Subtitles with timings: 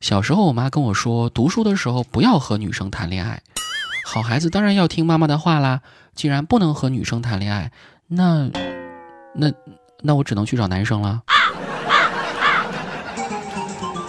[0.00, 3.42] 小时候我妈跟我说，读书的时候不要和女生谈恋爱。
[4.06, 5.82] 好孩子当然要听妈妈的话啦。
[6.14, 7.70] 既然不能和女生谈恋爱，
[8.08, 8.48] 那
[9.34, 9.52] 那
[10.00, 11.20] 那我只能去找男生了。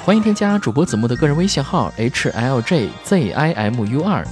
[0.06, 4.26] 欢迎添加主播子木的个人微信号 h l j z i m u 二，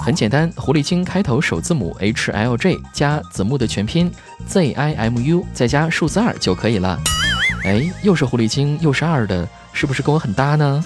[0.00, 4.12] 很简单，狐狸精开头首字母 h l j 加子木的全拼
[4.46, 6.98] z i m u 再加数字二就可以了。
[7.64, 10.82] 哎，又是狐狸精又是二的，是不是跟我很搭呢？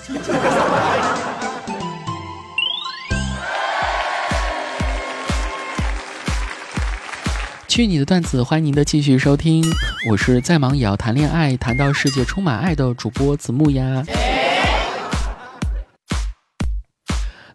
[7.68, 9.62] 去你的段子，欢迎您的继续收听，
[10.10, 14.02] 我是再忙也要谈恋爱，谈到世界充满爱的主播子木呀。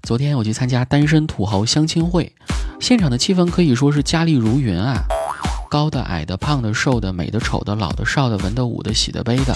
[0.03, 2.31] 昨天我去参加单身土豪相亲会，
[2.79, 5.03] 现场的气氛可以说是佳丽如云啊，
[5.69, 9.53] 高的、矮的、胖的、瘦的、美的、丑的、老的、少的、文的、武的、喜的、悲的，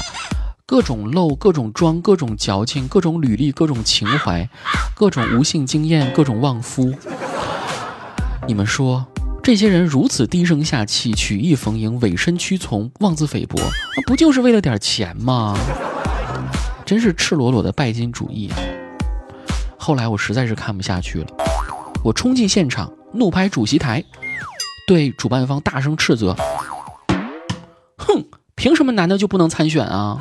[0.70, 4.50] 各种露、各种装、各种矫情、各种履历、各种情怀、
[4.94, 6.94] 各种无性经验、各种旺夫。
[8.46, 9.08] 你们说，
[9.42, 13.58] 这些人如此低声下气、曲意逢迎、委身屈从、妄自菲薄，
[14.06, 15.58] 不就是为了点钱吗？
[16.86, 18.60] 真是赤裸裸的拜金主义啊！
[19.78, 21.28] 后来我实在是看不下去了，
[22.04, 24.04] 我冲进现场，怒拍主席台，
[24.86, 26.36] 对主办方大声斥责
[28.00, 30.20] ：“哼，凭什么男的就不能参选啊？”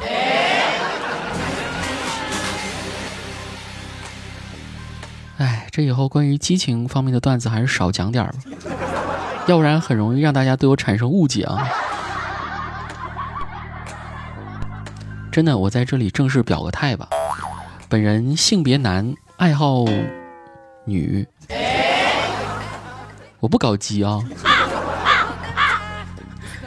[5.76, 8.38] 这以后关于激情方面的段子还是少讲点儿吧，
[9.46, 11.68] 要不然很容易让大家对我产生误解啊！
[15.30, 17.06] 真的，我在这里正式表个态吧，
[17.90, 19.14] 本人性别男。
[19.36, 19.84] 爱好
[20.86, 21.28] 女，
[23.40, 24.18] 我不搞基啊。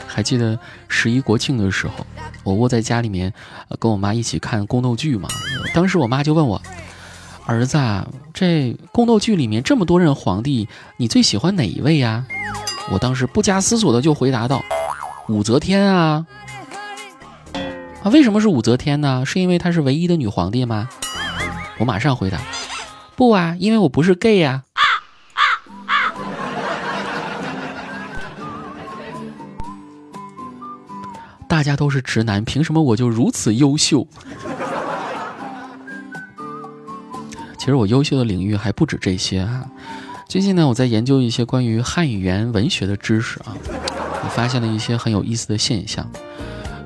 [0.06, 2.06] 还记得十一国庆的时候，
[2.44, 3.34] 我窝在家里面，
[3.80, 5.28] 跟我妈一起看宫斗剧嘛。
[5.74, 6.62] 当时我妈就问我
[7.46, 12.24] ：“儿子，啊，这宫斗剧里面这么多任皇帝，你最喜欢哪一位呀？”
[12.92, 14.62] 我当时不加思索的就回答道
[15.28, 16.26] ：“武则天啊！”
[18.02, 19.24] 啊，为什么是武则天呢？
[19.26, 20.88] 是因为她是唯一的女皇帝吗？
[21.78, 22.38] 我马上回答。
[23.16, 24.62] 不啊，因为我不是 gay 呀。
[31.46, 34.06] 大家都是直男，凭什么我就如此优秀？
[37.60, 39.70] 其实我优秀的领域还不止这些啊。
[40.26, 43.54] 最近呢，我在研究一些关于汉语言文学的知识啊，
[44.24, 46.10] 我发现了一些很有意思的现象，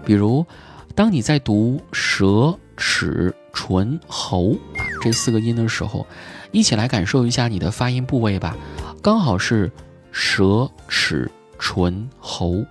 [0.05, 0.45] 比如，
[0.93, 3.33] 当你在读舌齿。
[3.57, 4.57] 唇喉
[5.01, 6.05] 这四个音的时候，
[6.51, 8.57] 一起来感受一下你的发音部位吧。
[9.01, 9.71] 刚好是
[10.11, 12.65] 舌齿唇喉，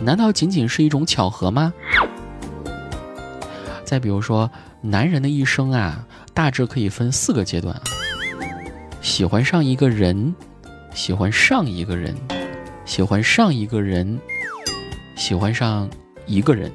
[0.00, 1.70] 难道仅仅是一种巧合吗？
[3.84, 4.50] 再比如说，
[4.80, 6.06] 男人的一生啊，
[6.38, 7.74] 大致可以分四个阶段：
[9.00, 10.32] 喜欢上一个人，
[10.94, 12.14] 喜欢上一个人，
[12.84, 14.20] 喜欢上一个人，
[15.16, 15.90] 喜欢上
[16.26, 16.70] 一个人。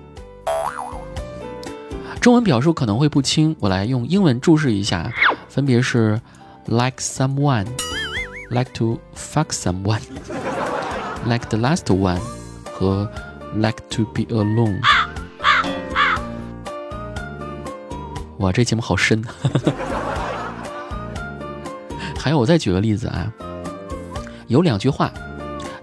[2.19, 5.09] 中文表述可能会不清，我来用英文注释一下，
[5.47, 6.19] 分别是
[6.65, 7.65] like someone,
[8.49, 10.01] like to fuck someone,
[11.25, 12.19] like the last one
[12.65, 13.09] 和
[13.55, 14.81] like to be alone。
[18.43, 19.23] 哇，这节目好深。
[22.19, 23.31] 还有，我再举个例子啊，
[24.47, 25.09] 有两句话，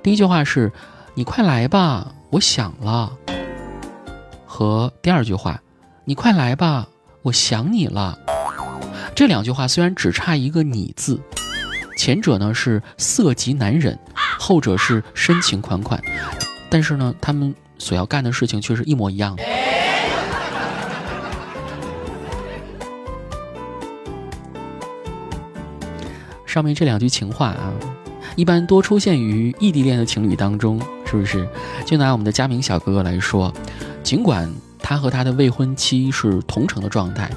[0.03, 0.71] 第一句话是
[1.16, 3.16] “你快来吧，我想了”，
[4.44, 5.59] 和第二句话。
[6.04, 6.87] 你快来吧，
[7.22, 8.19] 我想你了。
[9.15, 11.19] 这两句话虽然只差一个“你”字，
[11.97, 13.98] 前者呢是色极难忍，
[14.38, 15.98] 后者是深情款款，
[16.69, 19.42] 但是呢，他们所要干的事情却是一模一样的。
[26.50, 27.72] 上面这两句情话啊，
[28.34, 31.49] 一般多出现于异地恋的情侣当中，是不是？
[31.87, 33.53] 就拿我们的佳明小哥哥来说，
[34.03, 34.53] 尽管。
[34.83, 37.31] 他和他的未婚妻是同城的状态，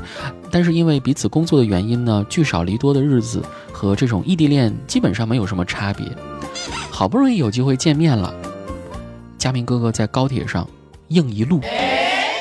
[0.49, 6.07] 但是因为彼此工作的原因呢，聚少离多的日子和这种异地恋基本上没有什么差别。
[6.89, 8.33] 好不容易有机会见面了，
[9.37, 10.67] 佳明哥哥在高铁上
[11.09, 11.61] 硬一路，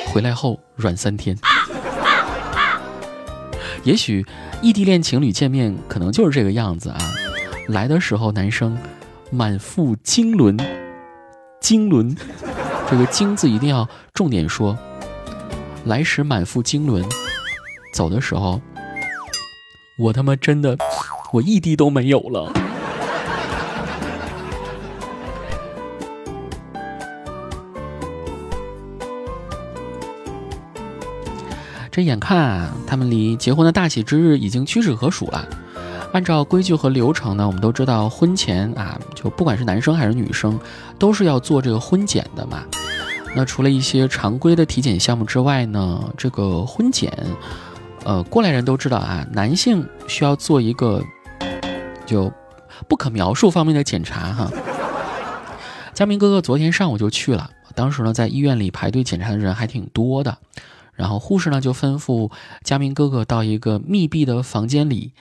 [0.06, 1.36] 回来后软三天。
[3.84, 4.24] 也许
[4.62, 6.98] 异地恋情侣见面可能就是这个样子啊，
[7.68, 8.78] 来的时候男生
[9.30, 10.56] 满腹经纶，
[11.60, 12.16] 经纶，
[12.88, 14.76] 这个“经”字一定要重点说。
[15.84, 17.04] 来时满腹经纶，
[17.92, 18.60] 走的时候，
[19.98, 20.76] 我他妈真的，
[21.32, 22.61] 我一滴都没有了。
[31.92, 35.46] 这眼看啊，他们离结婚的大喜之日已经屈指可数了。
[36.14, 40.58] 按照规矩和流程呢，我们都知道婚前啊，就不管是男生还是女生，
[40.98, 42.64] 都是要做这个婚检的嘛。
[43.36, 47.12] 那除了一些常规的体检项目之外呢，这个婚检，
[48.04, 51.02] 呃，过来人都知道啊，男性需要做一个
[52.06, 52.32] 就
[52.88, 54.50] 不可描述方面的检查哈。
[55.92, 60.38] 佳明哥哥昨天上午就去了，当时呢，在医院里排队检查的人还挺多的。
[60.94, 62.30] 然后护士呢就吩咐
[62.62, 65.12] 佳明哥哥到一个密闭的房间里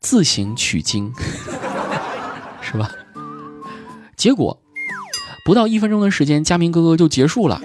[0.00, 1.12] 自行取经，
[2.62, 2.90] 是吧？
[4.16, 4.58] 结果
[5.44, 7.60] 不到一分钟的时间，佳明哥哥就结束了，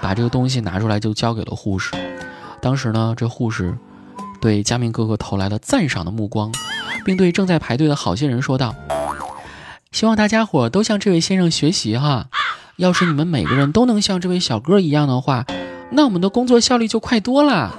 [0.00, 1.92] 把这个东西拿出来就交给了护士。
[2.60, 3.78] 当时呢，这护士
[4.40, 6.52] 对佳明哥哥投来了赞赏的目光，
[7.04, 8.74] 并对正在排队的好心人说道
[9.92, 12.28] ：“希望大家伙都向这位先生学习哈。”
[12.76, 15.46] 要是你们每个人都能像这位小哥一样的话，
[15.90, 17.74] 那我们的工作效率就快多了。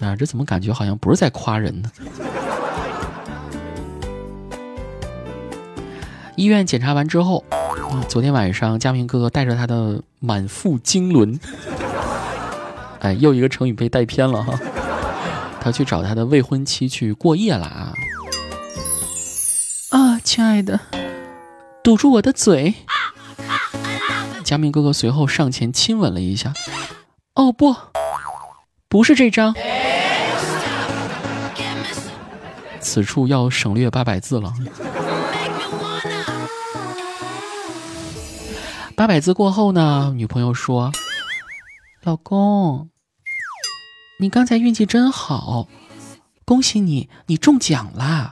[0.00, 1.90] 啊，这怎么感觉好像不是在夸人呢？
[6.36, 7.44] 医院检查完之后，
[8.08, 11.38] 昨天晚上佳明哥哥带着他的满腹经纶，
[13.00, 14.58] 哎，又一个成语被带偏了哈。
[15.60, 17.92] 他去找他的未婚妻去过夜了啊。
[20.26, 20.80] 亲爱的，
[21.84, 22.74] 堵住我的嘴！
[24.42, 26.52] 佳明哥哥随后上前亲吻了一下。
[27.34, 27.76] 哦不，
[28.88, 29.54] 不是这张。
[32.80, 34.52] 此处要省略八百字了。
[38.96, 40.12] 八百字过后呢？
[40.16, 40.90] 女朋友说
[42.02, 42.90] ：“老公，
[44.18, 45.68] 你刚才运气真好，
[46.44, 48.28] 恭喜你，你中奖啦！”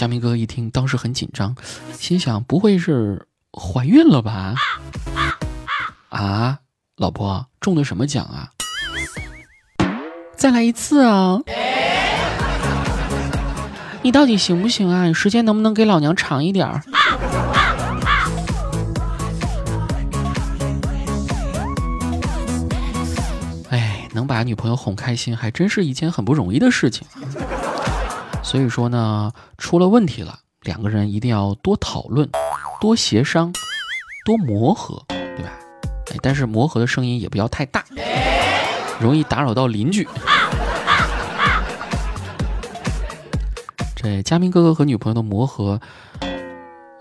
[0.00, 1.54] 佳明哥一听，当时很紧张，
[1.92, 4.54] 心想：不会是怀孕了吧？
[6.08, 6.60] 啊，
[6.96, 8.48] 老婆中的什么奖啊？
[10.38, 11.38] 再来一次啊！
[14.00, 15.12] 你到底行不行啊？
[15.12, 16.82] 时间能不能给老娘长一点儿？
[23.68, 27.06] 哎，能把女朋友哄开心，还真是一件很不容易的事情。
[28.50, 32.28] 所以说呢，出了问题了，两个人一定要多讨论、
[32.80, 33.52] 多协商、
[34.24, 35.52] 多磨合，对吧？
[36.10, 37.84] 哎，但是磨合的声音也不要太大，
[38.98, 40.08] 容易打扰到邻居。
[43.94, 45.80] 这佳明哥哥和女朋友的磨合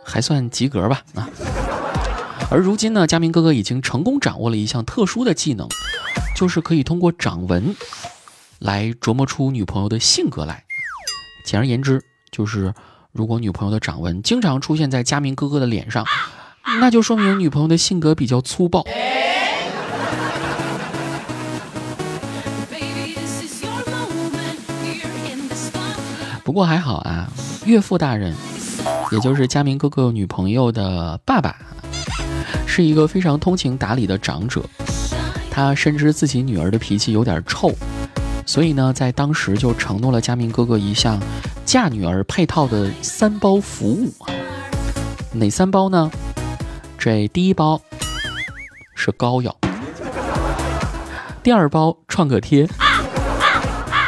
[0.04, 1.02] 还算及格吧？
[1.16, 1.28] 啊，
[2.52, 5.68] 而如今呢，佳明哥哥已经成功掌握了一项特殊的技能，
[6.36, 7.76] 就是可以通过掌纹
[8.60, 10.64] 来琢磨出女朋友的性格来。
[11.50, 12.00] 简而言之，
[12.30, 12.72] 就是
[13.12, 16.06] 如果女朋友的掌纹经常出现在佳明哥哥的脸上，
[16.80, 18.86] 那就说明女朋友的性格比较粗暴。
[26.44, 27.28] 不过还好啊，
[27.66, 28.36] 岳父大人，
[29.12, 31.56] 也就是佳明哥哥女朋友的爸爸，
[32.68, 34.64] 是一个非常通情达理的长者。
[35.50, 37.74] 他深知自己女儿的脾气有点臭。
[38.50, 41.20] 所以呢，在当时就承诺了佳明哥哥一项
[41.66, 44.12] 嫁女儿配套的三包服务，
[45.32, 46.10] 哪三包呢？
[46.98, 47.80] 这第一包
[48.96, 49.56] 是膏药，
[51.44, 52.68] 第二包创可贴，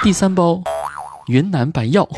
[0.01, 0.63] 第三包
[1.27, 2.09] 云南白药。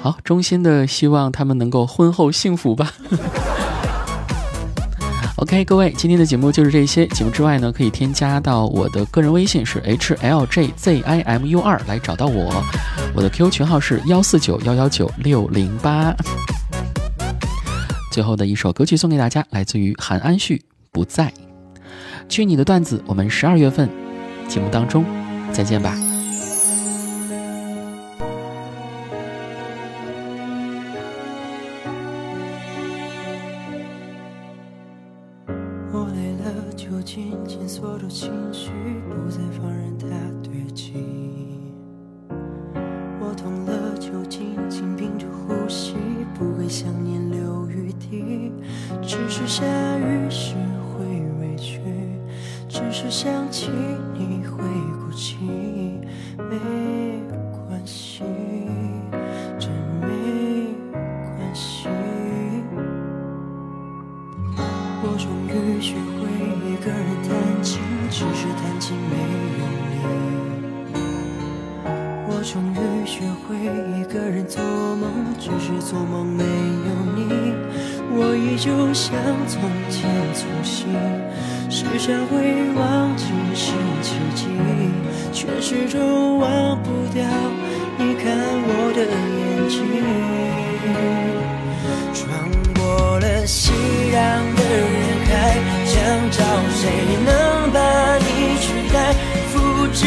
[0.00, 2.94] 好，衷心的希望他们能够婚后幸福吧。
[5.46, 7.06] OK，各位，今天的节目就是这些。
[7.06, 12.64] 节目之外呢，可以添加到我的个人微信是 HLJZIMU 二来找到我。
[13.14, 16.12] 我的 QQ 群号是幺四九幺幺九六零八。
[18.10, 20.56] 最后的一首歌曲送给大家，来自于韩安旭，
[20.90, 21.26] 《不在》。
[22.28, 23.88] 去你的段子，我们十二月份
[24.48, 25.04] 节目当中
[25.52, 25.96] 再见吧。
[49.46, 49.64] 下
[49.98, 51.04] 雨时会
[51.40, 51.80] 委屈
[52.68, 53.70] 只是想起
[54.12, 54.58] 你会
[54.98, 55.36] 哭泣
[56.36, 56.58] 没
[57.52, 58.24] 关系
[59.56, 60.06] 真没
[61.30, 61.88] 关系。
[65.02, 66.26] 我终于学会
[66.68, 69.14] 一个人弹琴只是弹琴没
[69.60, 70.92] 有你
[72.28, 73.54] 我终于学会
[73.96, 74.60] 一个人做
[74.96, 76.95] 梦只是做梦没有
[78.18, 79.12] 我依旧像
[79.46, 80.88] 从前粗心，
[81.68, 82.40] 时常会
[82.72, 84.48] 忘记星期几，
[85.32, 87.22] 却始终忘不掉
[87.98, 89.76] 你看我的眼睛。
[92.14, 92.24] 穿
[92.74, 94.16] 过了熙攘
[94.56, 94.86] 的人
[95.28, 95.94] 海，想
[96.30, 96.40] 找
[96.72, 96.88] 谁
[97.26, 97.28] 能
[97.70, 99.12] 把你取代，
[99.52, 100.00] 复制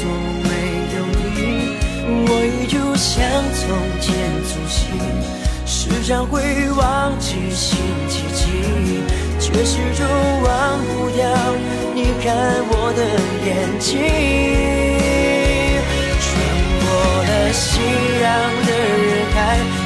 [0.00, 0.48] 只是做梦没
[0.96, 0.98] 有
[1.36, 1.38] 你。
[2.26, 3.20] 我依旧像
[3.52, 3.60] 从
[4.00, 4.08] 前
[4.48, 4.80] 粗心，
[5.66, 5.78] 时
[6.08, 6.40] 常会
[6.70, 7.76] 忘记星
[8.08, 8.40] 期几，
[9.38, 10.06] 却始终
[10.42, 10.48] 忘
[10.86, 11.20] 不掉
[11.94, 12.32] 你看
[12.70, 13.00] 我的
[13.44, 13.90] 眼睛。
[16.18, 16.28] 穿
[16.80, 16.88] 过
[17.24, 17.60] 了熙
[18.16, 18.24] 攘
[18.66, 18.68] 的
[19.04, 19.38] 人海，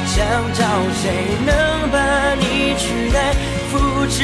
[0.07, 0.15] 想
[0.53, 0.59] 找
[1.01, 1.03] 谁
[1.45, 1.51] 能
[1.91, 1.95] 把
[2.35, 3.35] 你取代，
[3.69, 3.73] 复
[4.07, 4.23] 制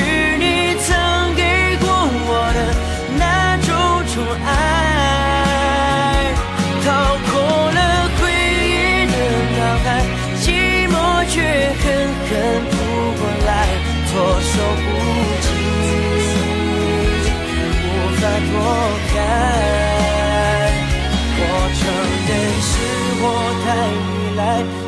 [18.52, 18.56] 躲
[19.14, 19.16] 开。
[21.44, 21.44] 我
[21.80, 21.82] 承
[22.28, 22.30] 认
[22.62, 22.72] 是
[23.24, 23.26] 我
[23.64, 23.66] 太
[23.98, 24.06] 依
[24.38, 24.42] 赖，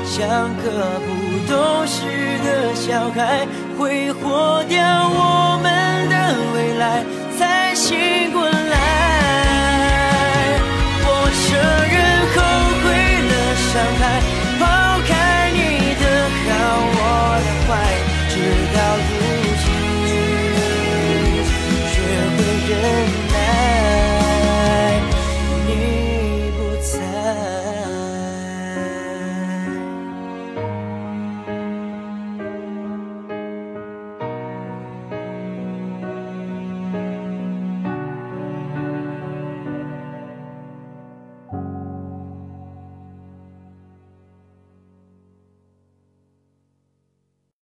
[0.05, 0.13] 像
[0.61, 0.65] 个
[1.05, 1.07] 不
[1.49, 1.51] 懂
[1.87, 1.95] 事
[2.43, 4.75] 的小孩，挥霍掉
[5.09, 5.65] 我们
[6.09, 6.15] 的
[6.53, 7.03] 未来，
[7.39, 8.37] 才醒过